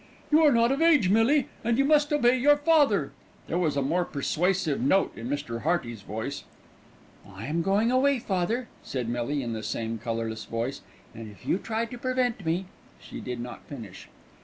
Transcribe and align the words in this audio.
"You 0.31 0.39
are 0.41 0.51
not 0.51 0.71
of 0.71 0.81
age, 0.81 1.09
Millie, 1.09 1.47
and 1.63 1.77
you 1.77 1.85
must 1.85 2.11
obey 2.11 2.35
your 2.35 2.57
father." 2.57 3.11
There 3.47 3.59
was 3.59 3.77
a 3.77 3.83
more 3.83 4.03
persuasive 4.03 4.81
note 4.81 5.13
in 5.15 5.29
Mr. 5.29 5.61
Hearty's 5.61 6.01
voice. 6.01 6.43
"I 7.31 7.45
am 7.45 7.61
going 7.61 7.91
away, 7.91 8.17
father," 8.17 8.67
said 8.81 9.07
Millie 9.07 9.43
in 9.43 9.53
the 9.53 9.61
same 9.61 9.99
colourless 9.99 10.45
voice; 10.45 10.81
"and 11.13 11.29
if 11.31 11.45
you 11.45 11.59
try 11.59 11.81
and 11.83 12.01
prevent 12.01 12.43
me" 12.43 12.65
She 12.99 13.21
did 13.21 13.39
not 13.39 13.63
finish. 13.67 14.09